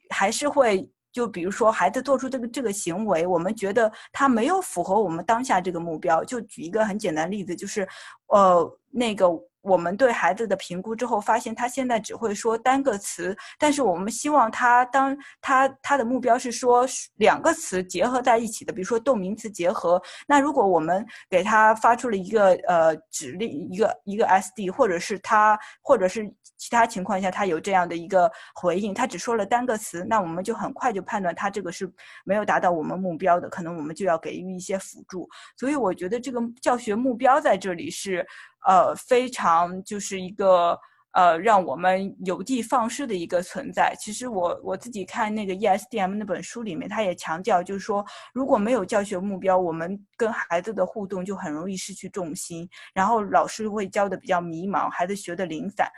[0.08, 0.88] 还是会。
[1.12, 6.24] 就比如说，孩子做出这个这个行为，我们觉得他没有符合我们当下这个目标。
[6.24, 7.88] 就举一个很简单的例子，就是，
[8.28, 9.28] 呃，那个。
[9.62, 16.86] 我们对孩子的评估之后，发现他现在只会说单个词，但是我们希望他当他他的目标是说
[17.16, 20.00] 两个词结合在一起的，比如说动名词结合。
[20.26, 26.24] 那如果我们给他发出了一个呃指令，一个一个 SD，或者是他或者是
[26.56, 31.90] 其他情况下他有这样的一个回应，他只说了单个词，那我们就很快就判断他这个是
[32.24, 35.28] 没有达到我们目标的，可能我们就要给予一些辅助。
[35.58, 38.26] 所以我觉得这个教学目标在这里是。
[38.66, 40.78] 呃，非常就是一个
[41.12, 43.94] 呃，让我们有的放矢的一个存在。
[43.98, 55.88] 其实我我自己看那个 ESDM 那本书里面，他也强调，就是说如果没有教学目标，我们跟孩子的互动就很容易失去重心，然后老师会教的比较迷茫，孩子学的零散。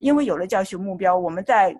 [0.00, 1.76] 因为有了教学目标，我们在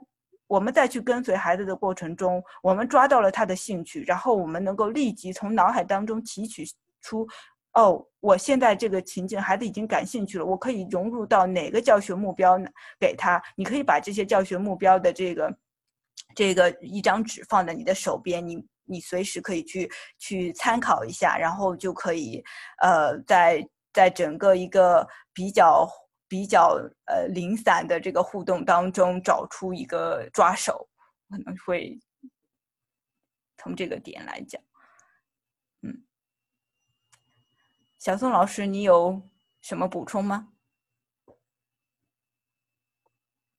[0.47, 6.62] 我们再去跟随孩子的过程中，我们抓到了他的兴趣，然后我们能够立即从脑海当中提取
[7.01, 7.26] 出。
[7.74, 12.68] 哦，我现在这个情境，孩子已经感兴趣了，我可以融入到哪个教学目标呢？
[13.00, 15.58] 给他，你可以把这些教学目标的这个
[16.34, 22.44] 这个一张纸放在你的手边，你你随时可以去去参考一下，然后就可以
[22.82, 25.88] 呃，在在整个一个比较
[26.28, 30.86] 比较呃零散的这个互动当中找出一个抓手，
[31.30, 31.98] 可能会
[33.56, 34.60] 从这个点来讲。
[38.03, 39.22] 小宋老师，你有
[39.61, 40.48] 什么补充吗？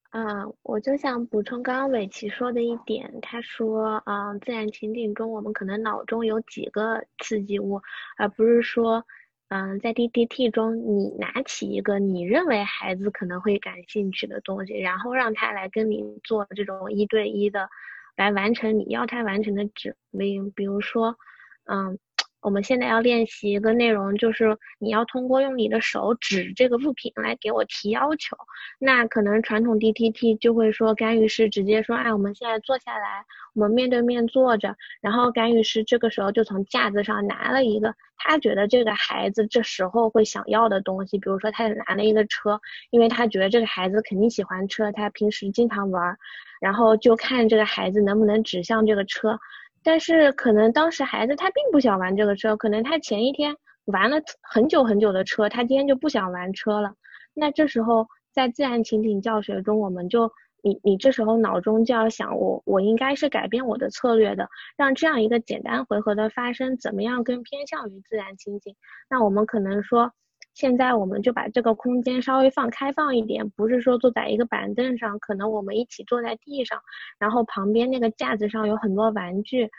[0.09, 7.81] 啊，我就想补充刚刚伟奇说的一点，他说，嗯，自然情景中我们可能脑中有几个刺激物，
[8.17, 9.05] 而不是说，
[9.47, 17.69] 嗯，在 D D T 中你拿起一个你认为孩子可能会感兴趣的东西，然后让他来跟你做这种一对一的，
[18.17, 21.17] 来完成你要他完成的指令，比如说，
[21.63, 21.97] 嗯。
[22.43, 28.35] 我们现在要练习一个内容，就是你要通过用你的手指这个物品来给我提要求。
[28.79, 33.23] 那可能传统 D T T 就会说，干预师直接说，哎，我们现在坐下来，
[33.55, 34.75] 我们面对面坐着。
[35.01, 46.17] 然后干预师这个时候就从架子上拿了一个他觉得这个孩子这时候会想要的东西，比如说他拿了一个车，因为他觉得这个孩子肯定喜欢车，他平时经常玩。
[46.59, 49.39] 然后就看这个孩子能不能指向这个车。
[49.83, 53.55] 但是可能当时孩子他并不想玩这个车，可能他前一天
[53.85, 56.93] 玩了很久很久的车，他今天就不想玩车了。
[57.33, 60.31] 那这时候在自然情景教学中，我们就
[60.61, 68.75] 你你这时候脑中就要想，我我应该是改变我的策略的，让这样一个简单回合的发生，怎么样更偏向于自然情景？
[69.09, 70.13] 那我们可能说。
[70.53, 76.79] 现在我们就把这个空间稍微放开放一点，不是说坐在一个板凳上，可能我们一起坐在地上，
[77.17, 79.69] 然后旁边那个架子上有很多玩具，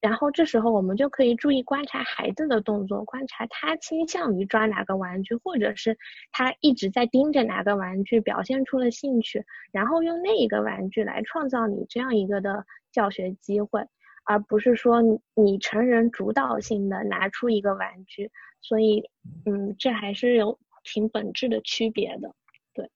[0.00, 5.96] 然后这时候我们就可以注意观察孩子的动作，观察他倾向于抓哪个玩具，或者是
[6.32, 13.86] 他一直在盯着哪个玩具，表现出了兴趣，然后用那一个玩具来创造你这样一个的教学机会，
[14.24, 15.00] 而不是说
[15.34, 18.30] 你成人主导性的拿出一个玩具。
[18.60, 19.02] 所以，
[19.46, 22.34] 嗯，这还是有挺本质的区别的。
[22.72, 22.90] 对，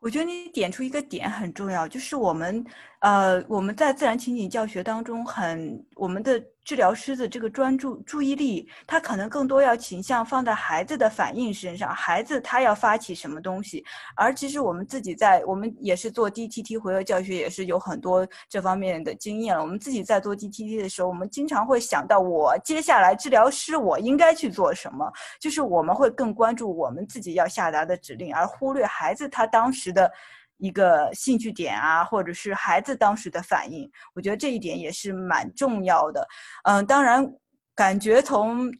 [0.00, 2.64] 我觉得你点出一个点很重要，就是我们，
[3.00, 6.42] 呃，我们在自然情景教学当中，很我们的。
[6.64, 13.84] 治疗师的这个专注注意力，他可能更多要倾向放在孩子的反应身上，孩子他要发起什么东西。
[14.16, 19.60] 而其实我们自己在，我们也是做 DTT 回合教学，也是有很多这方面的经验了。
[19.60, 30.10] 我们自己在做 DTT 的时候，我们经常会想到，我接下来治疗师我应该去做什么，就是我们会更关注我们自己要下达的指令，而忽略孩子他当时的。
[30.58, 36.26] 一个兴趣点啊，或者是孩子当时的反应，我觉得这一点也是蛮重要的。
[36.64, 37.26] 嗯，当然，
[37.74, 38.70] 感觉从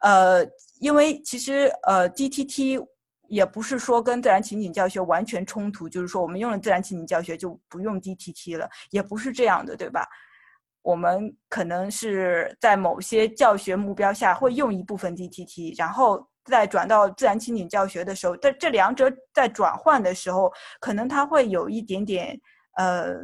[0.00, 0.46] 呃，
[0.80, 2.84] 因为其实呃，DTT
[3.28, 10.06] 也不是说跟自然情景教学完全冲突，就是说我们用了自然情景教学就不用 DTT 了，也不是这样的，对吧？
[10.82, 16.28] 我们可能是在某些教学目标下会用一部分 DTT，然后。
[16.44, 22.40] 在转到自然情景教学的时候，在这两者在转换的时候，可能它会有一点点，
[22.76, 23.14] 呃，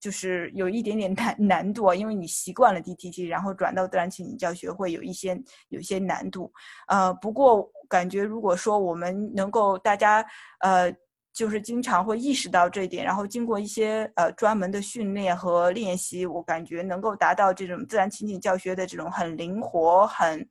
[0.00, 6.52] 就是有一点点难难度啊，因为你习惯了 DTT，然后转到自然情景教学会有一些有一些难度，
[6.88, 10.24] 呃，不过感觉如果说我们能够大家
[10.60, 10.92] 呃，
[11.32, 20.48] 就是经常会意识到这一点，然后经过一些呃专门的训练和练习，我感觉能够达到这种自然情景教学的这种很灵活很。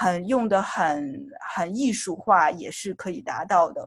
[0.00, 3.86] 很用的很很艺术化，也是可以达到的。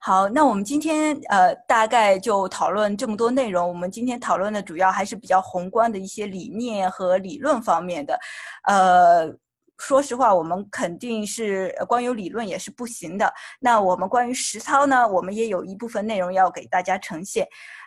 [0.00, 3.68] 好，那我们今天呃大概就讨论这么多内容。
[3.68, 8.18] 我们今天讨论的主要还是比较宏观的一些理念和理论方面的。
[8.64, 9.32] 呃，
[9.78, 13.32] 说实话，我们肯定是光有理论也是不行的。
[13.60, 17.46] 那我们关于实操呢，我们也有一部分内容要给大家呈现。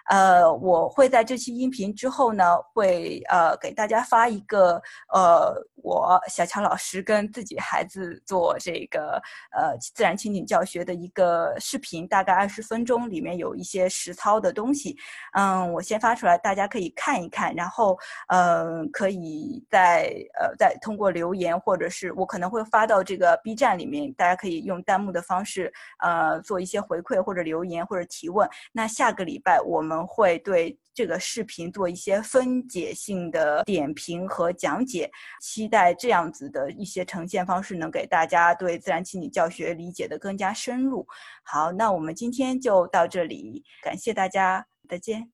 [0.10, 2.44] 呃，我会在这期音频之后呢，
[2.74, 4.82] 会呃给大家发一个
[5.14, 5.54] 呃
[5.84, 14.98] 我小乔老师跟自己孩子做这个呃自然情景教学的一个视频，大概二十分钟，里面有一些实操的东西。
[15.34, 17.98] 嗯，我先发出来，大家可以看一看，然后
[18.28, 28.50] 嗯可以再呃再通过留言或者是我可能会发到这个 B 站里面，大家可以用弹幕的方式呃做一些回馈或者留言或者提问。
[28.72, 35.10] 那下个礼拜我们会对这个视频做一些分解性的点评和讲解，
[35.42, 41.08] 期待这样子的一些呈现方式能给大家对自然情景教学理解的更加深入。
[41.44, 45.32] 好，那我们今天就到这里，感谢大家，再见。